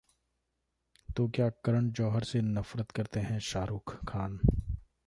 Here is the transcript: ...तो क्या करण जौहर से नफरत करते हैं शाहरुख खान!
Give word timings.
...तो 1.15 1.27
क्या 1.27 1.49
करण 1.65 1.91
जौहर 1.91 2.23
से 2.23 2.41
नफरत 2.41 2.91
करते 2.91 3.19
हैं 3.19 3.39
शाहरुख 3.39 3.97
खान! 4.05 4.39